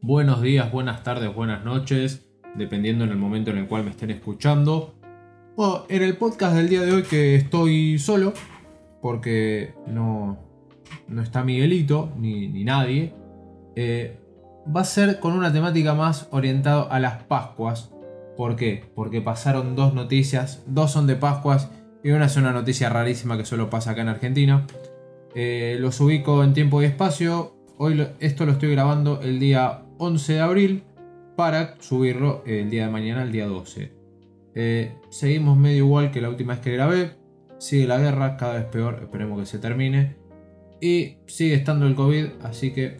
Buenos 0.00 0.42
días, 0.42 0.70
buenas 0.70 1.02
tardes, 1.02 1.34
buenas 1.34 1.64
noches, 1.64 2.24
dependiendo 2.54 3.02
en 3.02 3.10
el 3.10 3.16
momento 3.16 3.50
en 3.50 3.58
el 3.58 3.66
cual 3.66 3.82
me 3.82 3.90
estén 3.90 4.10
escuchando. 4.10 4.94
En 5.88 6.02
el 6.02 6.16
podcast 6.16 6.54
del 6.54 6.68
día 6.68 6.82
de 6.82 6.92
hoy 6.92 7.02
que 7.02 7.34
estoy 7.34 7.98
solo, 7.98 8.32
porque 9.02 9.74
no, 9.88 10.38
no 11.08 11.20
está 11.20 11.42
Miguelito 11.42 12.12
ni, 12.16 12.46
ni 12.46 12.62
nadie, 12.62 13.12
eh, 13.74 14.20
va 14.74 14.82
a 14.82 14.84
ser 14.84 15.18
con 15.18 15.32
una 15.32 15.52
temática 15.52 15.94
más 15.94 16.28
orientada 16.30 16.82
a 16.82 17.00
las 17.00 17.24
Pascuas. 17.24 17.90
¿Por 18.36 18.54
qué? 18.54 18.84
Porque 18.94 19.20
pasaron 19.20 19.74
dos 19.74 19.94
noticias, 19.94 20.62
dos 20.68 20.92
son 20.92 21.08
de 21.08 21.16
Pascuas 21.16 21.72
y 22.04 22.12
una 22.12 22.26
es 22.26 22.36
una 22.36 22.52
noticia 22.52 22.88
rarísima 22.88 23.36
que 23.36 23.44
solo 23.44 23.68
pasa 23.68 23.90
acá 23.90 24.02
en 24.02 24.08
Argentina. 24.08 24.64
Eh, 25.34 25.76
los 25.80 26.00
ubico 26.00 26.44
en 26.44 26.54
tiempo 26.54 26.80
y 26.82 26.84
espacio. 26.84 27.56
Hoy 27.78 28.06
esto 28.20 28.46
lo 28.46 28.52
estoy 28.52 28.70
grabando 28.70 29.20
el 29.22 29.40
día 29.40 29.82
11 29.98 30.32
de 30.32 30.40
abril 30.40 30.82
para 31.36 31.76
subirlo 31.80 32.42
el 32.46 32.70
día 32.70 32.86
de 32.86 32.92
mañana, 32.92 33.22
el 33.22 33.32
día 33.32 33.46
12. 33.46 33.92
Eh, 34.54 34.96
seguimos 35.10 35.56
medio 35.56 35.84
igual 35.84 36.10
que 36.10 36.20
la 36.20 36.28
última 36.28 36.54
vez 36.54 36.62
que 36.62 36.72
grabé. 36.72 37.12
Sigue 37.58 37.86
la 37.86 37.98
guerra, 37.98 38.36
cada 38.36 38.54
vez 38.54 38.64
peor, 38.64 39.00
esperemos 39.02 39.38
que 39.38 39.46
se 39.46 39.58
termine. 39.58 40.16
Y 40.80 41.18
sigue 41.26 41.54
estando 41.54 41.86
el 41.86 41.94
COVID, 41.94 42.26
así 42.42 42.72
que 42.72 42.96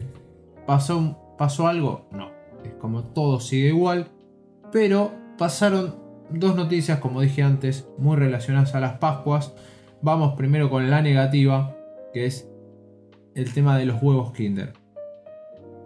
¿pasó, 0.65 1.35
¿pasó 1.37 1.67
algo? 1.67 2.07
No. 2.11 2.31
Es 2.63 2.73
como 2.73 3.03
todo 3.03 3.39
sigue 3.39 3.69
igual. 3.69 4.07
Pero 4.71 5.11
pasaron 5.37 5.95
dos 6.29 6.55
noticias, 6.55 6.99
como 6.99 7.21
dije 7.21 7.43
antes, 7.43 7.87
muy 7.97 8.17
relacionadas 8.17 8.75
a 8.75 8.79
las 8.79 8.97
Pascuas. 8.99 9.53
Vamos 10.01 10.35
primero 10.35 10.69
con 10.69 10.89
la 10.89 11.01
negativa, 11.01 11.75
que 12.13 12.25
es 12.25 12.49
el 13.35 13.53
tema 13.53 13.77
de 13.77 13.85
los 13.85 14.01
huevos 14.01 14.31
Kinder. 14.31 14.73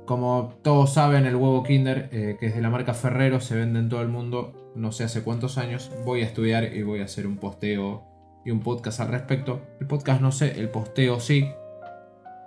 Como 0.05 0.53
todos 0.63 0.93
saben, 0.93 1.25
el 1.25 1.35
huevo 1.35 1.63
Kinder, 1.63 2.09
eh, 2.11 2.35
que 2.39 2.47
es 2.47 2.55
de 2.55 2.61
la 2.61 2.69
marca 2.69 2.93
Ferrero, 2.93 3.39
se 3.39 3.55
vende 3.55 3.79
en 3.79 3.87
todo 3.87 4.01
el 4.01 4.09
mundo, 4.09 4.71
no 4.75 4.91
sé 4.91 5.05
hace 5.05 5.23
cuántos 5.23 5.57
años. 5.57 5.91
Voy 6.05 6.21
a 6.21 6.25
estudiar 6.25 6.75
y 6.75 6.83
voy 6.83 6.99
a 6.99 7.05
hacer 7.05 7.25
un 7.25 7.37
posteo 7.37 8.03
y 8.43 8.51
un 8.51 8.59
podcast 8.59 8.99
al 8.99 9.07
respecto. 9.07 9.61
El 9.79 9.87
podcast 9.87 10.21
no 10.21 10.33
sé, 10.33 10.59
el 10.59 10.69
posteo 10.69 11.21
sí. 11.21 11.47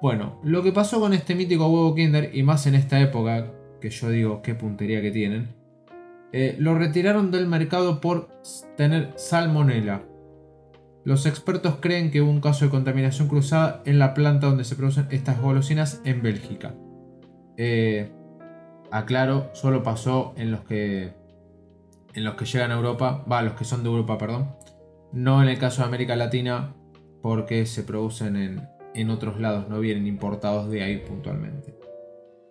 Bueno, 0.02 0.38
lo 0.44 0.62
que 0.62 0.72
pasó 0.72 1.00
con 1.00 1.14
este 1.14 1.34
mítico 1.34 1.68
huevo 1.68 1.94
Kinder, 1.94 2.30
y 2.34 2.42
más 2.42 2.66
en 2.66 2.74
esta 2.74 3.00
época, 3.00 3.50
que 3.80 3.88
yo 3.88 4.10
digo 4.10 4.42
qué 4.42 4.54
puntería 4.54 5.00
que 5.00 5.10
tienen, 5.10 5.54
eh, 6.32 6.56
lo 6.58 6.74
retiraron 6.74 7.30
del 7.30 7.46
mercado 7.46 8.02
por 8.02 8.28
tener 8.76 9.14
salmonela. 9.16 10.02
Los 11.04 11.24
expertos 11.24 11.76
creen 11.80 12.10
que 12.10 12.20
hubo 12.20 12.30
un 12.30 12.42
caso 12.42 12.66
de 12.66 12.70
contaminación 12.70 13.28
cruzada 13.28 13.80
en 13.86 13.98
la 13.98 14.12
planta 14.12 14.48
donde 14.48 14.64
se 14.64 14.76
producen 14.76 15.06
estas 15.10 15.40
golosinas 15.40 16.02
en 16.04 16.20
Bélgica. 16.20 16.74
Eh, 17.56 18.10
aclaro, 18.90 19.50
solo 19.52 19.82
pasó 19.82 20.34
en 20.36 20.50
los 20.50 20.60
que 20.60 21.14
en 22.14 22.24
los 22.24 22.34
que 22.34 22.46
llegan 22.46 22.72
a 22.72 22.76
Europa, 22.76 23.24
va, 23.30 23.42
los 23.42 23.52
que 23.54 23.64
son 23.64 23.82
de 23.82 23.90
Europa, 23.90 24.16
perdón. 24.16 24.56
No 25.12 25.42
en 25.42 25.50
el 25.50 25.58
caso 25.58 25.82
de 25.82 25.88
América 25.88 26.16
Latina, 26.16 26.74
porque 27.20 27.66
se 27.66 27.82
producen 27.82 28.36
en, 28.36 28.68
en 28.94 29.10
otros 29.10 29.38
lados, 29.38 29.68
no 29.68 29.80
vienen 29.80 30.06
importados 30.06 30.70
de 30.70 30.82
ahí 30.82 30.96
puntualmente. 30.96 31.78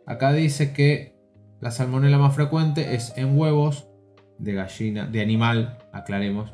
Acá 0.05 0.33
dice 0.33 0.71
que 0.71 1.15
la 1.61 1.71
salmonela 1.71 2.19
más 2.19 2.35
frecuente 2.35 2.93
es 2.93 3.11
en 3.17 3.37
huevos 3.37 3.87
de 4.37 4.53
gallina, 4.53 5.07
de 5.07 5.21
animal, 5.21 5.79
aclaremos, 5.91 6.53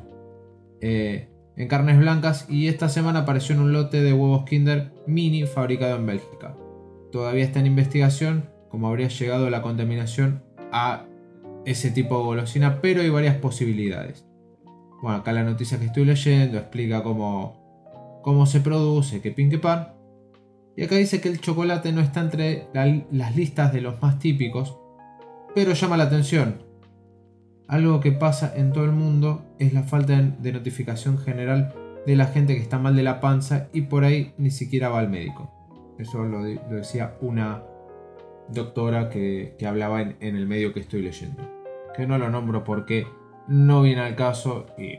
eh, 0.80 1.28
en 1.56 1.68
carnes 1.68 1.98
blancas 1.98 2.46
y 2.48 2.68
esta 2.68 2.88
semana 2.88 3.20
apareció 3.20 3.54
en 3.54 3.60
un 3.60 3.72
lote 3.72 4.02
de 4.02 4.12
huevos 4.12 4.44
Kinder 4.44 4.92
mini 5.06 5.44
fabricado 5.44 5.96
en 5.96 6.06
Bélgica. 6.06 6.56
Todavía 7.12 7.44
está 7.44 7.60
en 7.60 7.66
investigación 7.66 8.50
cómo 8.68 8.88
habría 8.88 9.08
llegado 9.08 9.50
la 9.50 9.62
contaminación 9.62 10.42
a 10.72 11.04
ese 11.64 11.90
tipo 11.90 12.18
de 12.18 12.24
golosina, 12.24 12.80
pero 12.80 13.02
hay 13.02 13.10
varias 13.10 13.36
posibilidades. 13.36 14.26
Bueno, 15.00 15.18
acá 15.18 15.32
la 15.32 15.44
noticia 15.44 15.78
que 15.78 15.86
estoy 15.86 16.04
leyendo 16.04 16.58
explica 16.58 17.02
cómo, 17.02 18.20
cómo 18.22 18.46
se 18.46 18.60
produce, 18.60 19.20
qué 19.20 19.30
pin 19.30 19.50
que 19.50 19.58
pan. 19.58 19.94
Y 20.76 20.84
acá 20.84 20.96
dice 20.96 21.20
que 21.20 21.28
el 21.28 21.40
chocolate 21.40 21.92
no 21.92 22.00
está 22.00 22.20
entre 22.20 22.66
las 22.72 23.36
listas 23.36 23.72
de 23.72 23.82
los 23.82 24.00
más 24.02 24.18
típicos, 24.18 24.78
pero 25.54 25.74
llama 25.74 25.96
la 25.96 26.04
atención 26.04 26.72
algo 27.72 28.00
que 28.00 28.12
pasa 28.12 28.52
en 28.54 28.70
todo 28.70 28.84
el 28.84 28.92
mundo 28.92 29.46
es 29.58 29.72
la 29.72 29.82
falta 29.82 30.20
de 30.20 30.52
notificación 30.52 31.16
general 31.16 31.72
de 32.06 32.16
la 32.16 32.26
gente 32.26 32.54
que 32.54 32.60
está 32.60 32.78
mal 32.78 32.94
de 32.94 33.02
la 33.02 33.18
panza 33.18 33.68
y 33.72 33.82
por 33.82 34.04
ahí 34.04 34.34
ni 34.36 34.50
siquiera 34.50 34.90
va 34.90 34.98
al 34.98 35.08
médico. 35.08 35.50
Eso 35.98 36.24
lo, 36.24 36.42
decía 36.42 37.16
una 37.20 37.62
doctora 38.48 39.08
que, 39.08 39.56
hablaba 39.66 40.02
en, 40.02 40.16
el 40.20 40.46
medio 40.46 40.72
que 40.72 40.80
estoy 40.80 41.02
leyendo. 41.02 41.42
Que 41.94 42.06
no 42.06 42.18
lo 42.18 42.30
nombro 42.30 42.64
porque 42.64 43.06
no 43.48 43.82
viene 43.82 44.02
al 44.02 44.16
caso 44.16 44.66
y 44.78 44.98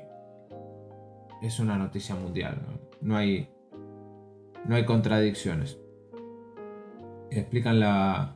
es 1.41 1.59
una 1.59 1.77
noticia 1.77 2.15
mundial. 2.15 2.61
No, 3.01 3.17
hay, 3.17 3.49
no 4.65 4.75
hay 4.75 4.85
contradicciones. 4.85 5.79
Explican 7.31 7.79
la, 7.79 8.35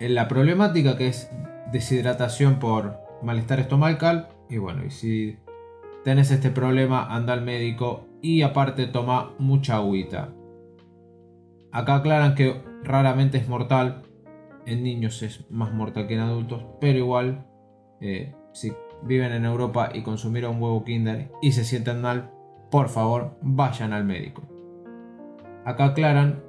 la 0.00 0.28
problemática 0.28 0.96
que 0.96 1.08
es 1.08 1.30
deshidratación 1.70 2.58
por 2.58 2.98
malestar 3.22 3.60
estomacal. 3.60 4.28
Y 4.48 4.58
bueno, 4.58 4.84
y 4.84 4.90
si 4.90 5.38
tenés 6.04 6.30
este 6.30 6.50
problema, 6.50 7.14
anda 7.14 7.32
al 7.32 7.42
médico 7.42 8.06
y 8.22 8.42
aparte 8.42 8.86
toma 8.86 9.32
mucha 9.38 9.76
agüita. 9.76 10.32
Acá 11.76 11.96
aclaran 11.96 12.34
que 12.34 12.62
raramente 12.84 13.36
es 13.36 13.48
mortal. 13.48 14.02
En 14.64 14.82
niños 14.82 15.22
es 15.22 15.44
más 15.50 15.74
mortal 15.74 16.06
que 16.06 16.14
en 16.14 16.20
adultos, 16.20 16.64
pero 16.80 16.98
igual, 16.98 17.46
eh, 18.00 18.34
si 18.54 18.72
viven 19.02 19.32
en 19.32 19.44
Europa 19.44 19.90
y 19.92 20.02
consumieron 20.02 20.60
huevo 20.60 20.84
Kinder 20.84 21.30
y 21.42 21.52
se 21.52 21.64
sienten 21.64 22.00
mal, 22.00 22.30
por 22.70 22.88
favor 22.88 23.36
vayan 23.42 23.92
al 23.92 24.06
médico. 24.06 24.42
Acá 25.66 25.84
aclaran, 25.84 26.42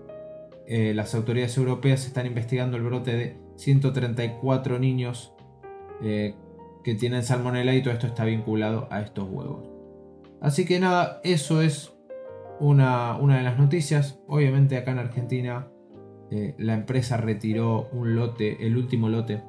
eh, 0.66 0.94
las 0.94 1.14
autoridades 1.14 1.58
europeas 1.58 2.06
están 2.06 2.26
investigando 2.26 2.78
el 2.78 2.84
brote 2.84 3.18
de 3.18 3.38
134 3.58 4.80
niños 4.80 5.34
eh, 6.02 6.36
que 6.86 6.96
tienen 6.96 7.24
salmonella 7.24 7.76
y 7.76 7.82
todo 7.82 7.94
esto 7.94 8.08
está 8.08 8.24
vinculado 8.24 8.88
a 8.92 9.02
estos 9.02 9.28
huevos. 9.30 9.68
Así 10.40 10.66
que 10.66 10.80
nada, 10.80 11.20
eso 11.26 11.62
es 11.62 11.97
una, 12.60 13.18
una 13.18 13.38
de 13.38 13.44
las 13.44 13.58
noticias. 13.58 14.20
Obviamente 14.28 14.78
acá 14.78 14.92
en 14.92 15.00
Argentina 15.00 15.68
eh, 16.30 16.56
la 16.58 16.74
empresa 16.74 17.18
retiró 17.18 17.88
un 17.92 18.16
lote, 18.16 18.66
el 18.66 18.76
último 18.78 19.10
lote 19.10 19.44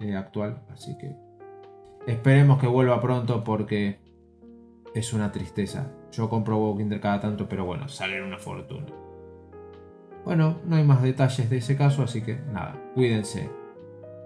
eh, 0.00 0.14
actual, 0.14 0.62
así 0.70 0.96
que 0.96 1.16
esperemos 2.06 2.58
que 2.58 2.66
vuelva 2.66 3.00
pronto 3.00 3.42
porque 3.42 4.00
es 4.94 5.12
una 5.12 5.32
tristeza. 5.32 5.92
Yo 6.12 6.28
compro 6.28 6.74
Kinder 6.76 7.00
cada 7.00 7.20
tanto, 7.20 7.48
pero 7.48 7.64
bueno, 7.64 7.88
salen 7.88 8.22
una 8.22 8.38
fortuna. 8.38 8.86
Bueno, 10.24 10.58
no 10.66 10.76
hay 10.76 10.84
más 10.84 11.02
detalles 11.02 11.48
de 11.48 11.58
ese 11.58 11.76
caso, 11.76 12.02
así 12.02 12.22
que 12.22 12.36
nada, 12.52 12.76
cuídense. 12.94 13.50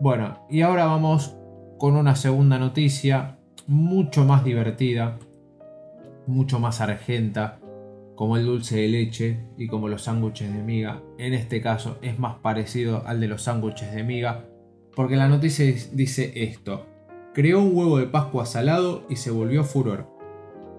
Bueno, 0.01 0.45
y 0.51 0.63
ahora 0.63 0.87
vamos 0.87 1.37
con 1.79 1.97
una 1.97 2.17
segunda 2.17 2.59
noticia 2.59 3.39
mucho 3.67 4.25
más 4.25 4.45
divertida, 4.45 5.19
mucho 6.27 6.59
más 6.59 6.81
argenta, 6.81 7.61
como 8.15 8.37
el 8.37 8.47
dulce 8.47 8.77
de 8.77 8.89
leche 8.89 9.41
y 9.57 9.67
como 9.67 9.89
los 9.89 10.03
sándwiches 10.03 10.53
de 10.53 10.63
miga. 10.63 11.03
En 11.19 11.35
este 11.35 11.61
caso 11.61 11.99
es 12.03 12.19
más 12.19 12.37
parecido 12.37 13.03
al 13.07 13.21
de 13.21 13.29
los 13.29 13.43
sándwiches 13.43 13.93
de 13.93 14.05
miga, 14.05 14.47
porque 14.95 15.17
la 15.17 15.29
noticia 15.29 15.65
dice 15.93 16.33
esto. 16.35 16.87
Creó 17.33 17.61
un 17.61 17.77
huevo 17.77 17.99
de 17.99 18.07
Pascua 18.07 18.47
salado 18.47 19.05
y 19.09 19.17
se 19.17 19.31
volvió 19.31 19.65
furor. 19.65 20.09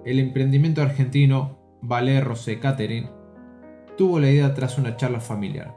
El 0.06 0.20
emprendimiento 0.20 0.82
argentino 0.82 1.60
Valer 1.82 2.24
Rosé 2.24 2.60
Catering 2.60 3.10
tuvo 3.98 4.20
la 4.20 4.30
idea 4.30 4.54
tras 4.54 4.78
una 4.78 4.96
charla 4.96 5.20
familiar. 5.20 5.76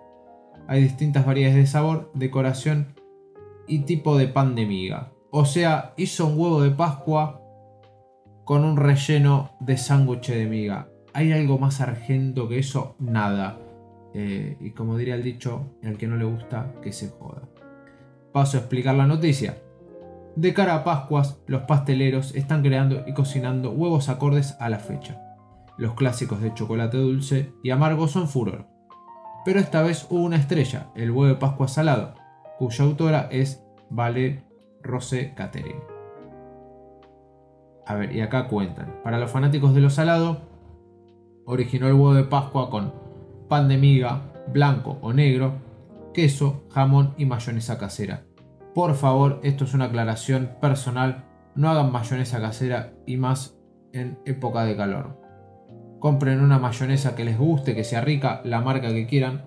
Hay 0.68 0.82
distintas 0.82 1.26
variedades 1.26 1.56
de 1.56 1.66
sabor, 1.66 2.10
decoración 2.14 2.94
y 3.66 3.80
tipo 3.80 4.16
de 4.16 4.28
pan 4.28 4.54
de 4.54 4.66
miga. 4.66 5.12
O 5.30 5.44
sea, 5.44 5.94
hizo 5.96 6.26
un 6.26 6.38
huevo 6.38 6.62
de 6.62 6.70
Pascua 6.70 7.42
con 8.44 8.64
un 8.64 8.76
relleno 8.76 9.50
de 9.60 9.76
sándwich 9.76 10.28
de 10.30 10.46
miga. 10.46 10.88
¿Hay 11.12 11.32
algo 11.32 11.58
más 11.58 11.80
argento 11.80 12.48
que 12.48 12.58
eso? 12.58 12.96
Nada. 12.98 13.58
Eh, 14.14 14.56
y 14.60 14.70
como 14.70 14.96
diría 14.96 15.14
el 15.14 15.22
dicho, 15.22 15.74
el 15.82 15.98
que 15.98 16.06
no 16.06 16.16
le 16.16 16.24
gusta, 16.24 16.72
que 16.82 16.92
se 16.92 17.08
joda. 17.08 17.42
Paso 18.32 18.56
a 18.56 18.60
explicar 18.60 18.94
la 18.94 19.06
noticia. 19.06 19.58
De 20.36 20.54
cara 20.54 20.76
a 20.76 20.84
Pascuas, 20.84 21.40
los 21.46 21.62
pasteleros 21.62 22.34
están 22.34 22.62
creando 22.62 23.02
y 23.06 23.14
cocinando 23.14 23.72
huevos 23.72 24.08
acordes 24.08 24.56
a 24.60 24.68
la 24.68 24.78
fecha. 24.78 25.20
Los 25.78 25.94
clásicos 25.94 26.40
de 26.40 26.54
chocolate 26.54 26.96
dulce 26.96 27.52
y 27.62 27.70
amargo 27.70 28.08
son 28.08 28.28
furor. 28.28 28.66
Pero 29.44 29.60
esta 29.60 29.82
vez 29.82 30.06
hubo 30.10 30.22
una 30.22 30.36
estrella, 30.36 30.90
el 30.94 31.10
huevo 31.10 31.26
de 31.26 31.34
Pascua 31.34 31.68
salado, 31.68 32.14
cuya 32.58 32.84
autora 32.84 33.28
es 33.30 33.64
Vale 33.90 34.44
Rosé 34.82 35.34
Catherine. 35.34 35.80
A 37.86 37.94
ver, 37.94 38.14
y 38.14 38.20
acá 38.20 38.48
cuentan. 38.48 39.00
Para 39.02 39.18
los 39.18 39.30
fanáticos 39.30 39.74
de 39.74 39.80
lo 39.80 39.88
salado, 39.88 40.42
originó 41.48 41.86
el 41.88 41.94
huevo 41.94 42.14
de 42.14 42.24
Pascua 42.24 42.68
con 42.68 42.92
pan 43.48 43.68
de 43.68 43.78
miga, 43.78 44.32
blanco 44.52 44.98
o 45.00 45.14
negro, 45.14 45.54
queso, 46.12 46.66
jamón 46.70 47.14
y 47.16 47.24
mayonesa 47.24 47.78
casera. 47.78 48.24
Por 48.74 48.94
favor, 48.94 49.40
esto 49.42 49.64
es 49.64 49.72
una 49.72 49.86
aclaración 49.86 50.50
personal, 50.60 51.24
no 51.54 51.70
hagan 51.70 51.90
mayonesa 51.90 52.40
casera 52.40 52.92
y 53.06 53.16
más 53.16 53.56
en 53.94 54.18
época 54.26 54.64
de 54.64 54.76
calor. 54.76 55.20
Compren 56.00 56.40
una 56.40 56.58
mayonesa 56.58 57.16
que 57.16 57.24
les 57.24 57.38
guste, 57.38 57.74
que 57.74 57.82
sea 57.82 58.02
rica, 58.02 58.42
la 58.44 58.60
marca 58.60 58.88
que 58.88 59.06
quieran. 59.06 59.46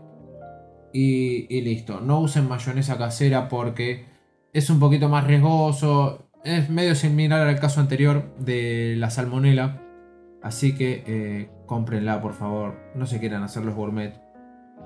Y, 0.91 1.45
y 1.55 1.61
listo. 1.61 2.01
No 2.01 2.19
usen 2.19 2.49
mayonesa 2.49 2.97
casera 2.97 3.47
porque 3.47 4.07
es 4.51 4.69
un 4.69 4.79
poquito 4.79 5.07
más 5.07 5.25
riesgoso. 5.25 6.27
Es 6.43 6.69
medio 6.69 6.95
similar 6.95 7.47
al 7.47 7.59
caso 7.59 7.79
anterior 7.79 8.35
de 8.37 8.95
la 8.97 9.11
salmonela. 9.11 9.81
Así 10.41 10.75
que 10.75 11.03
eh, 11.05 11.49
cómprenla, 11.71 12.21
por 12.21 12.33
favor. 12.33 12.75
No 12.95 13.05
se 13.05 13.21
quieran 13.21 13.43
hacer 13.43 13.63
los 13.63 13.75
gourmet. 13.75 14.13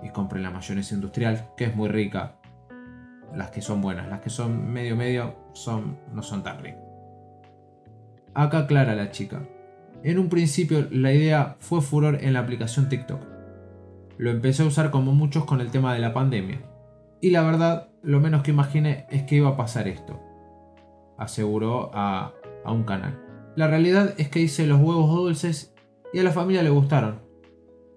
Y 0.03 0.09
compren 0.09 0.43
la 0.43 0.51
mayonesa 0.51 0.93
industrial, 0.93 1.49
que 1.57 1.63
es 1.63 1.75
muy 1.75 1.89
rica. 1.89 2.35
Las 3.33 3.49
que 3.49 3.63
son 3.63 3.81
buenas. 3.81 4.07
Las 4.07 4.21
que 4.21 4.29
son 4.29 4.71
medio 4.71 4.95
medio 4.95 5.35
son, 5.53 5.97
no 6.13 6.21
son 6.21 6.43
tan 6.43 6.59
ricas. 6.63 6.83
Acá 8.35 8.59
aclara 8.59 8.93
la 8.93 9.09
chica. 9.09 9.41
En 10.03 10.19
un 10.19 10.29
principio 10.29 10.87
la 10.91 11.11
idea 11.11 11.55
fue 11.57 11.81
furor 11.81 12.19
en 12.21 12.33
la 12.33 12.41
aplicación 12.41 12.87
TikTok. 12.87 13.21
Lo 14.19 14.29
empecé 14.29 14.61
a 14.61 14.67
usar 14.67 14.91
como 14.91 15.11
muchos 15.11 15.45
con 15.45 15.61
el 15.61 15.71
tema 15.71 15.91
de 15.91 16.01
la 16.01 16.13
pandemia. 16.13 16.61
Y 17.19 17.31
la 17.31 17.41
verdad, 17.41 17.89
lo 18.03 18.19
menos 18.19 18.43
que 18.43 18.51
imaginé 18.51 19.07
es 19.09 19.23
que 19.23 19.37
iba 19.37 19.49
a 19.49 19.57
pasar 19.57 19.87
esto. 19.87 20.21
Aseguró 21.17 21.89
a, 21.95 22.31
a 22.63 22.71
un 22.71 22.83
canal. 22.83 23.19
La 23.55 23.67
realidad 23.67 24.13
es 24.19 24.29
que 24.29 24.41
hice 24.41 24.67
los 24.67 24.79
huevos 24.79 25.09
dulces 25.09 25.74
y 26.15 26.19
a 26.19 26.23
la 26.23 26.31
familia 26.31 26.63
le 26.63 26.69
gustaron. 26.69 27.19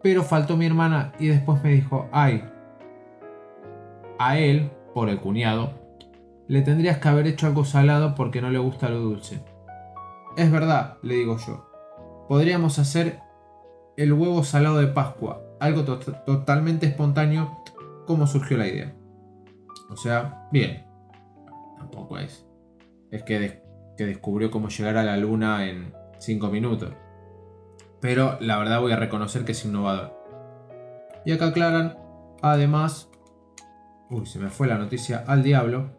Pero 0.02 0.24
faltó 0.24 0.56
mi 0.56 0.66
hermana 0.66 1.12
y 1.20 1.28
después 1.28 1.62
me 1.62 1.70
dijo, 1.70 2.08
ay, 2.10 2.42
a 4.18 4.36
él, 4.36 4.72
por 4.92 5.08
el 5.08 5.20
cuñado, 5.20 5.70
le 6.48 6.62
tendrías 6.62 6.98
que 6.98 7.06
haber 7.06 7.28
hecho 7.28 7.46
algo 7.46 7.64
salado 7.64 8.16
porque 8.16 8.40
no 8.40 8.50
le 8.50 8.58
gusta 8.58 8.88
lo 8.88 8.98
dulce. 8.98 9.40
Es 10.36 10.50
verdad, 10.50 10.98
le 11.02 11.14
digo 11.14 11.38
yo. 11.38 11.70
Podríamos 12.28 12.80
hacer 12.80 13.20
el 13.96 14.12
huevo 14.12 14.42
salado 14.42 14.78
de 14.78 14.88
Pascua, 14.88 15.40
algo 15.60 15.84
totalmente 15.84 16.86
espontáneo 16.86 17.62
como 18.04 18.26
surgió 18.26 18.56
la 18.56 18.66
idea. 18.66 18.96
O 19.90 19.96
sea, 19.96 20.48
bien. 20.50 20.84
Tampoco 21.78 22.18
es. 22.18 22.44
Es 23.12 23.22
que, 23.22 23.62
que 23.96 24.06
descubrió 24.06 24.50
cómo 24.50 24.70
llegar 24.70 24.96
a 24.96 25.04
la 25.04 25.16
luna 25.16 25.68
en 25.68 25.94
5 26.18 26.48
minutos. 26.48 26.92
Pero 28.00 28.38
la 28.40 28.58
verdad 28.58 28.80
voy 28.80 28.92
a 28.92 28.96
reconocer 28.96 29.44
que 29.44 29.52
es 29.52 29.64
innovador. 29.64 30.14
Y 31.24 31.32
acá 31.32 31.48
aclaran, 31.48 31.98
además... 32.42 33.10
Uy, 34.10 34.26
se 34.26 34.38
me 34.38 34.48
fue 34.48 34.68
la 34.68 34.78
noticia 34.78 35.24
al 35.26 35.42
diablo. 35.42 35.90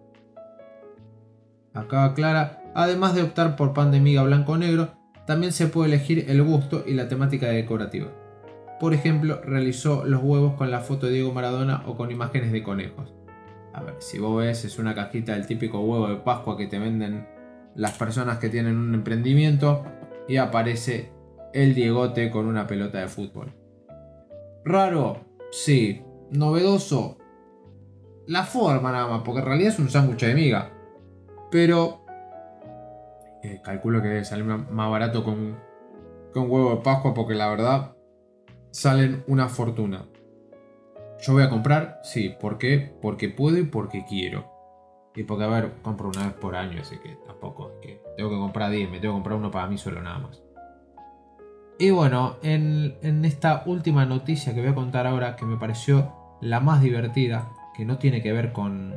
Acá 1.73 2.05
aclara, 2.05 2.63
además 2.73 3.13
de 3.13 3.21
optar 3.21 3.55
por 3.55 3.73
pan 3.73 3.91
de 3.91 3.99
miga 3.99 4.23
blanco-negro, 4.23 4.93
también 5.27 5.53
se 5.53 5.67
puede 5.67 5.89
elegir 5.89 6.25
el 6.27 6.41
gusto 6.41 6.83
y 6.87 6.93
la 6.93 7.07
temática 7.07 7.47
decorativa. 7.47 8.07
Por 8.79 8.93
ejemplo, 8.93 9.41
realizó 9.43 10.05
los 10.05 10.23
huevos 10.23 10.55
con 10.55 10.71
la 10.71 10.79
foto 10.79 11.05
de 11.05 11.13
Diego 11.13 11.33
Maradona 11.33 11.83
o 11.85 11.95
con 11.95 12.11
imágenes 12.11 12.51
de 12.51 12.63
conejos. 12.63 13.13
A 13.73 13.83
ver, 13.83 13.95
si 13.99 14.17
vos 14.17 14.37
ves, 14.37 14.65
es 14.65 14.79
una 14.79 14.95
cajita 14.95 15.33
del 15.33 15.45
típico 15.45 15.81
huevo 15.81 16.07
de 16.07 16.15
Pascua 16.15 16.57
que 16.57 16.65
te 16.65 16.79
venden 16.79 17.27
las 17.75 17.97
personas 17.97 18.39
que 18.39 18.49
tienen 18.49 18.77
un 18.77 18.95
emprendimiento 18.95 19.85
y 20.27 20.37
aparece 20.37 21.11
el 21.53 21.75
Diegote 21.75 22.29
con 22.31 22.47
una 22.47 22.67
pelota 22.67 22.99
de 22.99 23.07
fútbol. 23.07 23.53
Raro, 24.65 25.25
sí. 25.51 26.03
Novedoso, 26.31 27.17
la 28.27 28.43
forma 28.43 28.91
nada 28.91 29.07
más, 29.07 29.23
porque 29.23 29.39
en 29.39 29.47
realidad 29.47 29.73
es 29.73 29.79
un 29.79 29.89
sándwich 29.89 30.21
de 30.21 30.35
miga. 30.35 30.71
Pero 31.49 32.05
eh, 33.41 33.59
calculo 33.63 34.01
que 34.01 34.23
sale 34.23 34.43
más 34.43 34.91
barato 34.91 35.23
con, 35.23 35.57
con 36.33 36.51
huevo 36.51 36.75
de 36.75 36.81
Pascua, 36.83 37.13
porque 37.13 37.33
la 37.33 37.49
verdad 37.49 37.95
salen 38.71 39.23
una 39.27 39.49
fortuna. 39.49 40.05
Yo 41.21 41.33
voy 41.33 41.43
a 41.43 41.49
comprar, 41.49 41.99
sí, 42.03 42.35
¿por 42.39 42.57
qué? 42.57 42.95
Porque 43.01 43.29
puedo 43.29 43.57
y 43.57 43.63
porque 43.63 44.05
quiero. 44.07 44.45
Y 45.15 45.23
porque, 45.23 45.45
a 45.45 45.47
ver, 45.47 45.73
compro 45.81 46.09
una 46.09 46.25
vez 46.25 46.33
por 46.33 46.55
año, 46.55 46.81
así 46.81 46.97
que 46.99 47.17
tampoco 47.25 47.71
es 47.71 47.79
que 47.81 48.01
tengo 48.15 48.29
que 48.29 48.37
comprar 48.37 48.71
10, 48.71 48.91
me 48.91 48.99
tengo 48.99 49.15
que 49.15 49.17
comprar 49.17 49.37
uno 49.37 49.49
para 49.49 49.67
mí 49.67 49.77
solo 49.77 50.01
nada 50.01 50.19
más. 50.19 50.43
Y 51.81 51.91
bueno, 51.91 52.35
en, 52.43 53.23
esta 53.23 53.63
última 53.65 54.05
noticia 54.05 54.53
que 54.53 54.59
voy 54.59 54.71
a 54.71 54.75
contar 54.75 55.07
ahora, 55.07 55.37
que 55.37 55.45
me 55.45 55.55
pareció 55.55 56.11
la 56.41 56.59
más 56.59 56.81
divertida, 56.81 57.53
que 57.73 57.85
no 57.85 57.97
tiene 57.97 58.21
que 58.21 58.33
ver 58.33 58.51
con, 58.51 58.95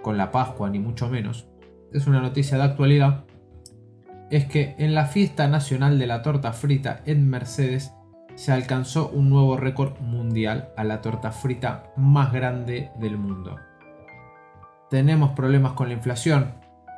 con 0.00 0.16
la 0.16 0.30
Pascua, 0.30 0.70
ni 0.70 0.78
mucho 0.78 1.10
menos, 1.10 1.48
es 1.92 2.06
una 2.06 2.22
noticia 2.22 2.56
de 2.56 2.62
actualidad, 2.62 3.24
es 4.30 4.46
que 4.46 4.74
en 4.78 4.94
la 4.94 5.04
fiesta 5.04 5.48
nacional 5.48 5.98
de 5.98 6.06
la 6.06 6.22
torta 6.22 6.54
frita 6.54 7.02
en 7.04 7.28
Mercedes 7.28 7.92
se 8.36 8.52
alcanzó 8.52 9.10
un 9.10 9.28
nuevo 9.28 9.58
récord 9.58 10.00
mundial 10.00 10.72
a 10.78 10.84
la 10.84 11.02
torta 11.02 11.30
frita 11.30 11.92
más 11.94 12.32
grande 12.32 12.90
del 12.98 13.18
mundo. 13.18 13.56
Tenemos 14.88 15.32
problemas 15.32 15.72
con 15.72 15.88
la 15.88 15.94
inflación, 15.94 16.54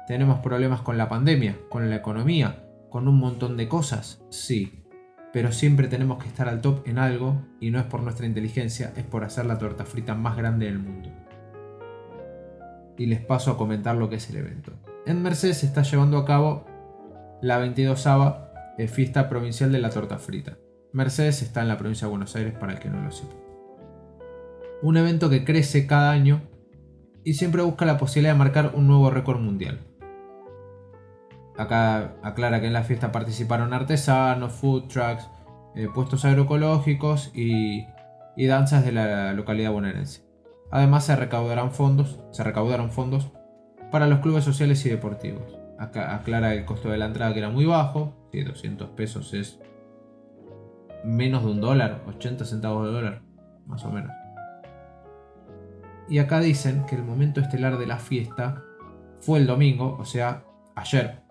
tenemos 0.06 0.38
problemas 0.38 0.82
con 0.82 0.96
la 0.96 1.08
pandemia, 1.08 1.58
con 1.68 1.90
la 1.90 1.96
economía, 1.96 2.61
con 2.92 3.08
un 3.08 3.18
montón 3.18 3.56
de 3.56 3.68
cosas, 3.68 4.22
sí, 4.28 4.84
pero 5.32 5.50
siempre 5.50 5.88
tenemos 5.88 6.22
que 6.22 6.28
estar 6.28 6.46
al 6.46 6.60
top 6.60 6.86
en 6.86 6.98
algo 6.98 7.42
y 7.58 7.70
no 7.70 7.78
es 7.80 7.86
por 7.86 8.02
nuestra 8.02 8.26
inteligencia, 8.26 8.92
es 8.94 9.04
por 9.04 9.24
hacer 9.24 9.46
la 9.46 9.56
torta 9.56 9.86
frita 9.86 10.14
más 10.14 10.36
grande 10.36 10.66
del 10.66 10.78
mundo. 10.78 11.08
Y 12.98 13.06
les 13.06 13.20
paso 13.20 13.50
a 13.50 13.56
comentar 13.56 13.96
lo 13.96 14.10
que 14.10 14.16
es 14.16 14.28
el 14.28 14.36
evento. 14.36 14.72
En 15.06 15.22
Mercedes 15.22 15.58
se 15.58 15.66
está 15.66 15.80
llevando 15.80 16.18
a 16.18 16.26
cabo 16.26 16.66
la 17.40 17.56
22 17.56 18.06
eh, 18.76 18.88
fiesta 18.88 19.30
provincial 19.30 19.72
de 19.72 19.78
la 19.78 19.88
torta 19.88 20.18
frita. 20.18 20.58
Mercedes 20.92 21.40
está 21.40 21.62
en 21.62 21.68
la 21.68 21.78
provincia 21.78 22.06
de 22.06 22.10
Buenos 22.10 22.36
Aires 22.36 22.52
para 22.52 22.74
el 22.74 22.78
que 22.78 22.90
no 22.90 23.02
lo 23.02 23.10
sepa. 23.10 23.34
Un 24.82 24.98
evento 24.98 25.30
que 25.30 25.46
crece 25.46 25.86
cada 25.86 26.10
año 26.10 26.42
y 27.24 27.34
siempre 27.34 27.62
busca 27.62 27.86
la 27.86 27.96
posibilidad 27.96 28.34
de 28.34 28.38
marcar 28.38 28.72
un 28.74 28.86
nuevo 28.86 29.08
récord 29.08 29.40
mundial. 29.40 29.80
Acá 31.58 32.14
aclara 32.22 32.60
que 32.60 32.66
en 32.66 32.72
la 32.72 32.82
fiesta 32.82 33.12
participaron 33.12 33.74
artesanos, 33.74 34.52
food 34.52 34.88
trucks, 34.88 35.28
eh, 35.74 35.88
puestos 35.94 36.24
agroecológicos 36.24 37.30
y, 37.34 37.86
danzas 38.36 38.84
de 38.84 38.92
la 38.92 39.32
localidad 39.32 39.72
bonaerense. 39.72 40.22
Además 40.70 41.04
se 41.04 41.16
fondos, 41.70 42.20
se 42.30 42.42
recaudaron 42.42 42.90
fondos 42.90 43.30
para 43.90 44.06
los 44.06 44.20
clubes 44.20 44.44
sociales 44.44 44.84
y 44.86 44.88
deportivos. 44.90 45.58
Acá 45.78 46.14
aclara 46.14 46.54
el 46.54 46.64
costo 46.64 46.90
de 46.90 46.98
la 46.98 47.06
entrada 47.06 47.32
que 47.32 47.40
era 47.40 47.50
muy 47.50 47.66
bajo, 47.66 48.28
si 48.32 48.42
200 48.42 48.90
pesos 48.90 49.34
es 49.34 49.60
menos 51.04 51.44
de 51.44 51.50
un 51.50 51.60
dólar, 51.60 52.02
80 52.06 52.44
centavos 52.44 52.86
de 52.86 52.92
dólar, 52.92 53.22
más 53.66 53.84
o 53.84 53.90
menos. 53.90 54.12
Y 56.08 56.18
acá 56.18 56.40
dicen 56.40 56.84
que 56.86 56.96
el 56.96 57.04
momento 57.04 57.40
estelar 57.40 57.78
de 57.78 57.86
la 57.86 57.98
fiesta 57.98 58.62
fue 59.20 59.38
el 59.38 59.46
domingo, 59.46 59.96
o 59.98 60.04
sea, 60.04 60.44
ayer, 60.74 61.21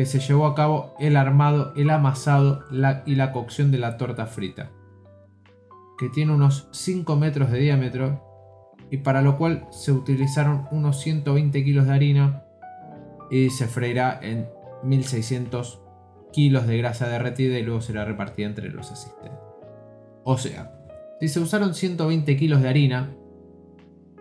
que 0.00 0.06
se 0.06 0.18
llevó 0.18 0.46
a 0.46 0.54
cabo 0.54 0.94
el 0.98 1.14
armado, 1.14 1.74
el 1.76 1.90
amasado 1.90 2.64
y 3.04 3.16
la 3.16 3.32
cocción 3.32 3.70
de 3.70 3.76
la 3.76 3.98
torta 3.98 4.24
frita, 4.24 4.70
que 5.98 6.08
tiene 6.08 6.32
unos 6.32 6.68
5 6.72 7.16
metros 7.16 7.50
de 7.50 7.58
diámetro 7.58 8.24
y 8.90 8.96
para 8.96 9.20
lo 9.20 9.36
cual 9.36 9.66
se 9.70 9.92
utilizaron 9.92 10.66
unos 10.70 11.00
120 11.02 11.62
kilos 11.62 11.86
de 11.86 11.92
harina 11.92 12.44
y 13.30 13.50
se 13.50 13.66
freirá 13.66 14.18
en 14.22 14.48
1600 14.84 15.82
kilos 16.32 16.66
de 16.66 16.78
grasa 16.78 17.06
derretida 17.06 17.58
y 17.58 17.62
luego 17.62 17.82
será 17.82 18.06
repartida 18.06 18.46
entre 18.46 18.70
los 18.70 18.90
asistentes. 18.90 19.38
O 20.24 20.38
sea, 20.38 20.80
si 21.20 21.28
se 21.28 21.40
usaron 21.40 21.74
120 21.74 22.38
kilos 22.38 22.62
de 22.62 22.70
harina, 22.70 23.14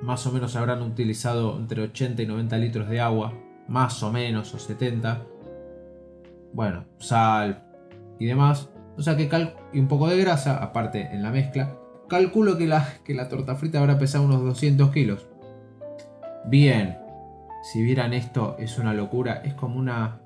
más 0.02 0.28
o 0.28 0.34
menos 0.34 0.58
habrán 0.58 0.82
utilizado 0.82 1.58
entre 1.58 1.84
80 1.84 2.22
y 2.22 2.26
90 2.26 2.58
litros 2.58 2.90
de 2.90 3.00
agua, 3.00 3.34
más 3.70 4.04
o 4.04 4.12
menos, 4.12 4.54
o 4.54 4.60
70. 4.60 5.39
Bueno, 6.54 6.86
sal 6.98 7.64
y 8.20 8.26
demás. 8.26 8.70
O 8.98 9.02
sea 9.02 9.16
que 9.16 9.30
y 9.72 9.80
un 9.80 9.88
poco 9.88 10.08
de 10.08 10.18
grasa, 10.18 10.58
aparte 10.58 11.10
en 11.12 11.24
la 11.24 11.32
mezcla. 11.32 11.78
Calculo 12.10 12.58
que 12.58 12.68
la, 12.68 12.88
que 13.06 13.14
la 13.14 13.30
torta 13.30 13.56
frita 13.56 13.80
habrá 13.80 13.98
pesado 13.98 14.26
unos 14.26 14.44
200 14.44 14.92
kilos. 14.92 15.30
Bien, 16.46 16.98
si 17.62 17.84
vieran 17.84 18.14
esto, 18.14 18.56
es 18.60 18.78
una 18.78 18.94
locura. 18.94 19.42
Es 19.46 19.54
como 19.54 19.80
una 19.80 20.22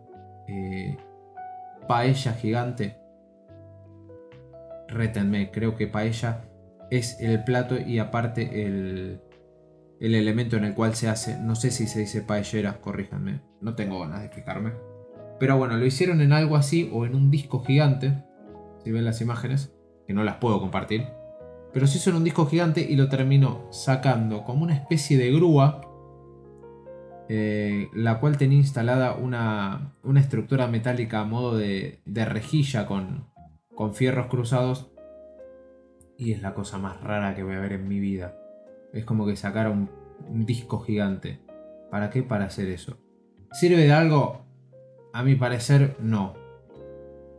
eh, 0.47 0.97
paella 1.87 2.33
gigante. 2.33 2.97
Rétenme, 4.87 5.51
creo 5.51 5.75
que 5.75 5.87
paella 5.87 6.45
es 6.89 7.19
el 7.19 7.43
plato 7.43 7.79
y 7.79 7.99
aparte 7.99 8.65
el, 8.65 9.21
el 9.99 10.15
elemento 10.15 10.57
en 10.57 10.65
el 10.65 10.73
cual 10.73 10.95
se 10.95 11.09
hace. 11.09 11.39
No 11.39 11.55
sé 11.55 11.71
si 11.71 11.87
se 11.87 11.99
dice 11.99 12.21
paellera, 12.21 12.79
corríjanme. 12.81 13.41
No 13.61 13.75
tengo 13.75 13.99
ganas 13.99 14.21
de 14.21 14.29
fijarme. 14.29 14.92
Pero 15.43 15.57
bueno, 15.57 15.75
lo 15.75 15.85
hicieron 15.85 16.21
en 16.21 16.31
algo 16.31 16.55
así 16.55 16.89
o 16.93 17.05
en 17.05 17.15
un 17.15 17.29
disco 17.29 17.59
gigante. 17.65 18.23
Si 18.81 18.91
ven 18.93 19.03
las 19.03 19.19
imágenes, 19.19 19.75
que 20.07 20.13
no 20.13 20.23
las 20.23 20.37
puedo 20.37 20.61
compartir. 20.61 21.07
Pero 21.73 21.85
se 21.85 21.97
hizo 21.97 22.11
en 22.11 22.15
un 22.15 22.23
disco 22.23 22.45
gigante 22.45 22.79
y 22.79 22.95
lo 22.95 23.09
terminó 23.09 23.67
sacando 23.69 24.45
como 24.45 24.63
una 24.63 24.73
especie 24.73 25.17
de 25.17 25.33
grúa, 25.33 25.81
eh, 27.27 27.89
la 27.93 28.21
cual 28.21 28.37
tenía 28.37 28.57
instalada 28.57 29.15
una, 29.15 29.97
una 30.01 30.21
estructura 30.21 30.67
metálica 30.67 31.19
a 31.19 31.25
modo 31.25 31.57
de, 31.57 31.99
de 32.05 32.23
rejilla 32.23 32.85
con, 32.85 33.27
con 33.75 33.95
fierros 33.95 34.27
cruzados. 34.27 34.93
Y 36.17 36.31
es 36.31 36.41
la 36.41 36.53
cosa 36.53 36.77
más 36.77 37.01
rara 37.01 37.35
que 37.35 37.43
voy 37.43 37.55
a 37.55 37.59
ver 37.59 37.73
en 37.73 37.89
mi 37.89 37.99
vida. 37.99 38.39
Es 38.93 39.03
como 39.03 39.25
que 39.25 39.35
sacara 39.35 39.71
un, 39.71 39.89
un 40.25 40.45
disco 40.45 40.79
gigante. 40.79 41.41
¿Para 41.91 42.09
qué? 42.09 42.23
Para 42.23 42.45
hacer 42.45 42.69
eso. 42.69 42.97
¿Sirve 43.51 43.83
de 43.83 43.91
algo? 43.91 44.42
A 45.13 45.21
mi 45.21 45.35
parecer, 45.35 45.95
no. 45.99 46.33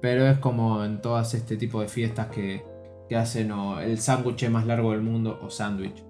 Pero 0.00 0.26
es 0.28 0.38
como 0.38 0.84
en 0.84 1.00
todas 1.00 1.34
este 1.34 1.56
tipo 1.56 1.80
de 1.80 1.88
fiestas 1.88 2.28
que, 2.28 2.64
que 3.08 3.16
hacen 3.16 3.50
o 3.50 3.80
el 3.80 3.98
sándwich 3.98 4.48
más 4.48 4.64
largo 4.64 4.92
del 4.92 5.02
mundo 5.02 5.40
o 5.42 5.50
sándwich. 5.50 6.04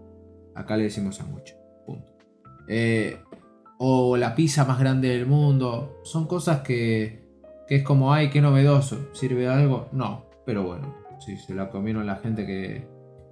Acá 0.54 0.76
le 0.76 0.84
decimos 0.84 1.16
sándwich. 1.16 1.56
Punto. 1.86 2.06
Eh, 2.68 3.18
o 3.78 4.18
la 4.18 4.34
pizza 4.34 4.66
más 4.66 4.78
grande 4.78 5.08
del 5.08 5.26
mundo. 5.26 6.00
Son 6.04 6.26
cosas 6.26 6.60
que, 6.60 7.24
que 7.66 7.76
es 7.76 7.82
como, 7.82 8.12
ay, 8.12 8.28
qué 8.28 8.42
novedoso. 8.42 9.08
¿Sirve 9.14 9.48
algo? 9.48 9.88
No. 9.92 10.26
Pero 10.44 10.64
bueno, 10.64 10.94
si 11.18 11.38
se 11.38 11.54
la 11.54 11.70
comieron 11.70 12.06
la 12.06 12.16
gente 12.16 12.44
que, 12.44 12.86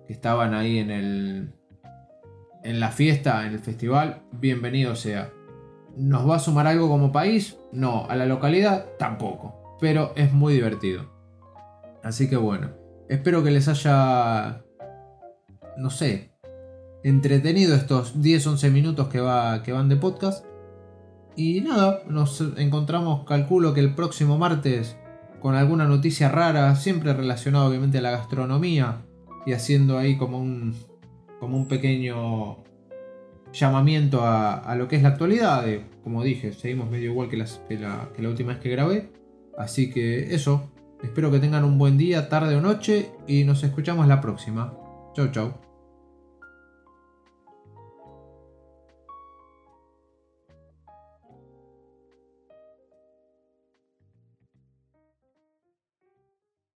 que 0.07 0.13
estaban 0.13 0.55
ahí 0.55 0.79
en 0.79 0.91
el, 0.91 1.53
en 2.65 2.81
la 2.81 2.91
fiesta, 2.93 3.47
en 3.47 3.53
el 3.53 3.59
festival, 3.59 4.23
bienvenido 4.33 4.97
sea. 4.97 5.31
¿Nos 5.99 6.27
va 6.27 6.37
a 6.37 6.39
sumar 6.39 6.67
algo 6.67 6.89
como 6.89 7.13
país? 7.13 7.59
No, 7.73 8.07
a 8.09 8.17
la 8.17 8.27
localidad 8.27 8.87
tampoco. 8.99 9.77
Pero 9.81 10.13
es 10.15 10.33
muy 10.33 10.55
divertido. 10.55 11.11
Así 12.03 12.29
que 12.29 12.37
bueno, 12.37 12.71
espero 13.09 13.43
que 13.43 13.51
les 13.51 13.69
haya, 13.69 14.65
no 15.77 15.91
sé, 15.91 16.33
entretenido 17.05 17.75
estos 17.75 18.17
10-11 18.17 18.71
minutos 18.71 19.09
que, 19.09 19.21
va, 19.21 19.63
que 19.63 19.73
van 19.73 19.89
de 19.89 19.97
podcast. 19.97 20.45
Y 21.37 21.63
nada, 21.63 22.03
nos 22.09 22.41
encontramos, 22.59 23.25
calculo 23.25 23.73
que 23.73 23.81
el 23.81 23.95
próximo 23.95 24.37
martes, 24.37 24.97
con 25.41 25.55
alguna 25.55 25.87
noticia 25.87 26.29
rara, 26.29 26.75
siempre 26.77 27.15
relacionada 27.15 27.67
obviamente 27.67 27.99
a 27.99 28.03
la 28.03 28.11
gastronomía 28.11 29.03
y 29.47 29.53
haciendo 29.53 29.99
ahí 29.99 30.17
como 30.17 30.39
un, 30.39 30.77
como 31.41 31.57
un 31.57 31.67
pequeño 31.67 32.59
llamamiento 33.53 34.23
a, 34.25 34.75
lo 34.77 34.89
que 34.89 34.97
es 34.97 35.03
la 35.03 35.11
actualidad. 35.11 35.65
como 36.03 36.23
dije, 36.23 36.53
seguimos 36.53 36.91
medio 36.91 37.11
igual 37.11 37.29
que, 37.29 37.45
que, 37.69 37.79
la, 37.79 38.09
que 38.15 38.23
la 38.23 38.29
última 38.29 38.53
vez 38.53 38.63
que 38.63 38.71
grabé. 38.71 39.13
Así 39.57 39.91
que 39.91 40.35
eso, 40.35 40.71
espero 41.03 41.31
que 41.31 41.39
tengan 41.39 41.65
un 41.65 41.79
buen 41.79 41.99
día, 41.99 42.29
tarde 42.29 42.57
o 42.57 42.61
noche 42.61 43.11
y 43.27 43.45
nos 43.45 43.63
escuchamos 43.63 44.07
la 44.07 44.21
próxima. 44.21 44.75
Chau, 45.15 45.31
chau. 45.31 45.72